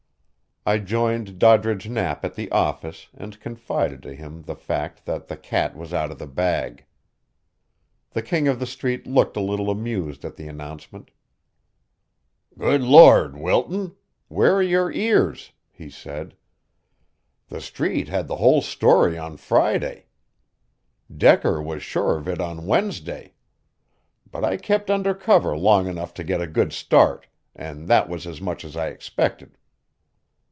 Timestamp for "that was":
27.87-28.27